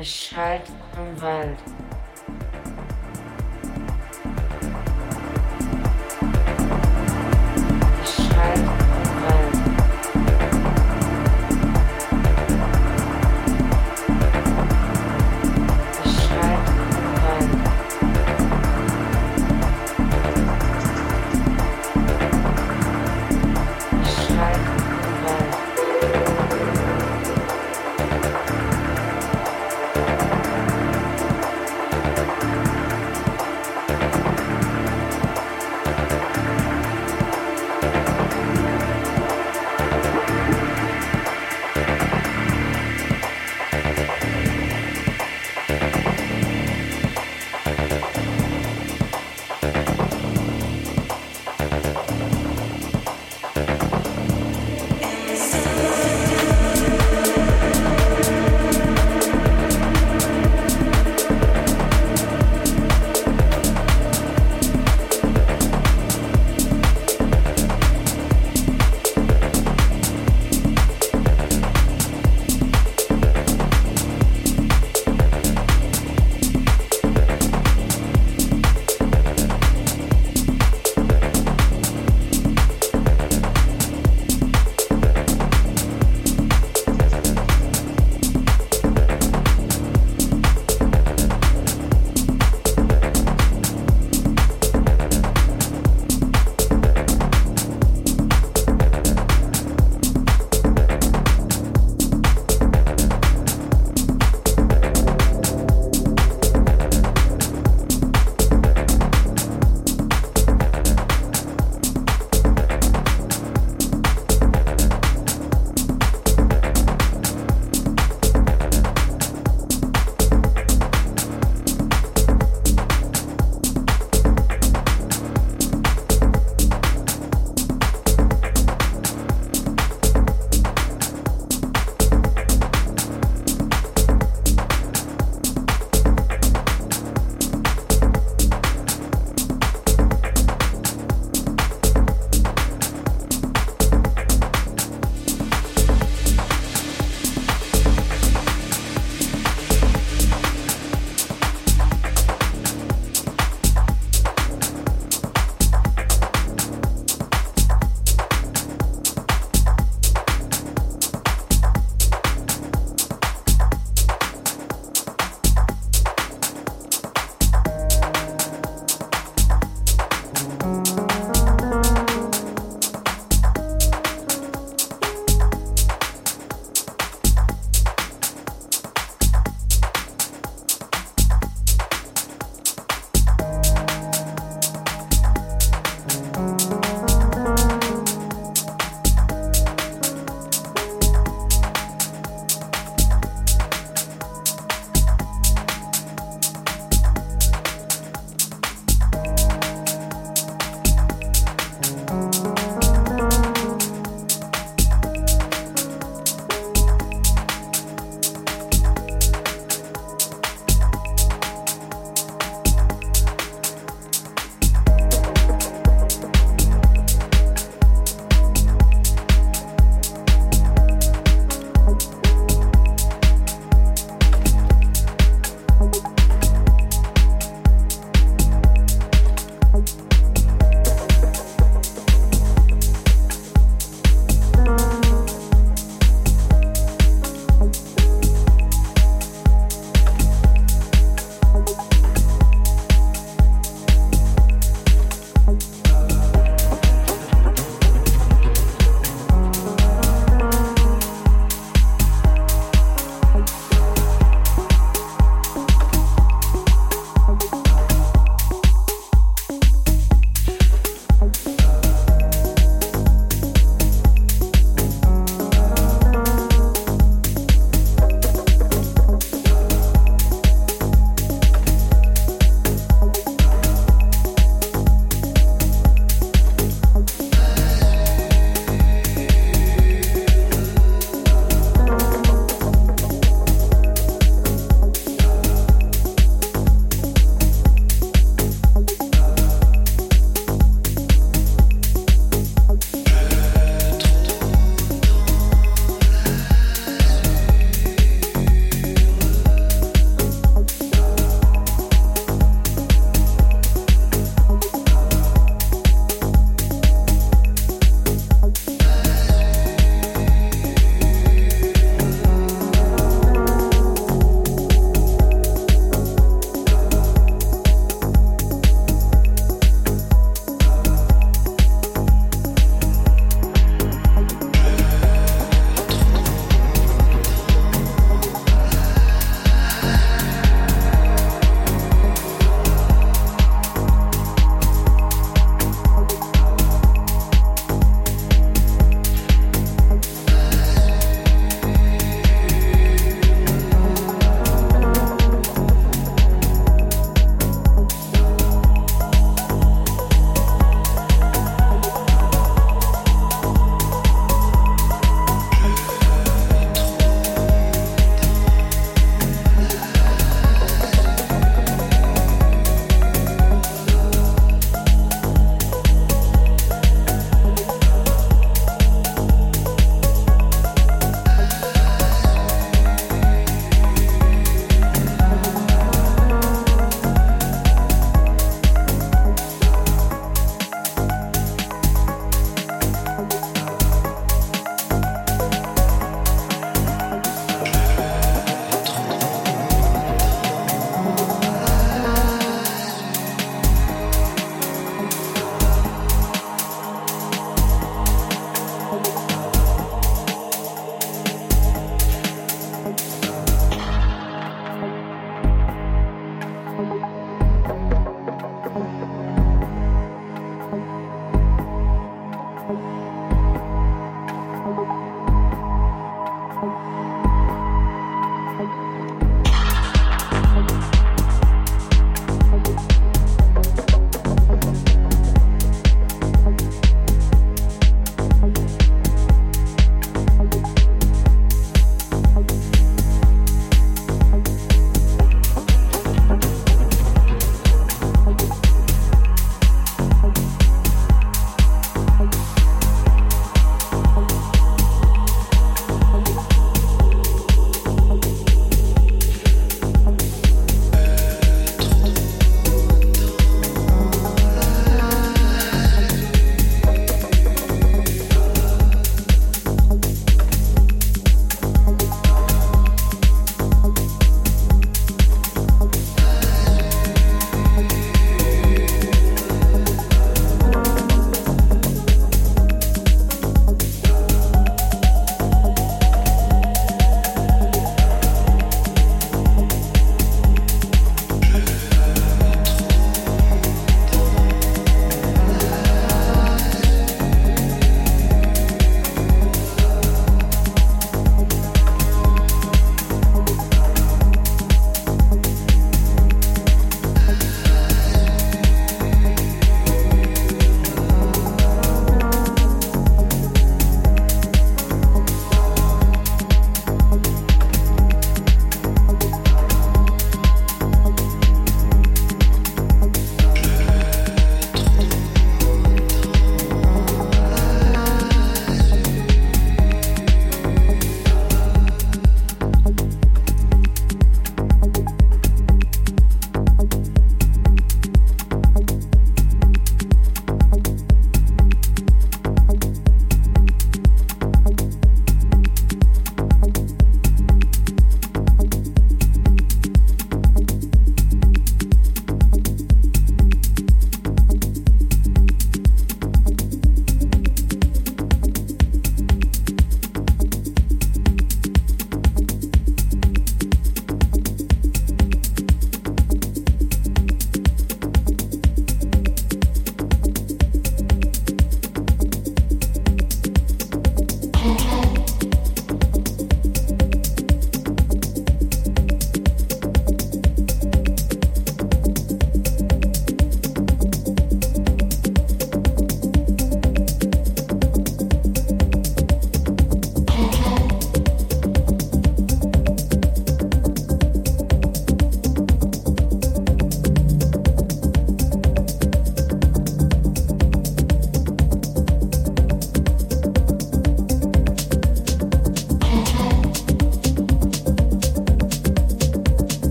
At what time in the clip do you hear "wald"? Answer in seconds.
1.20-1.58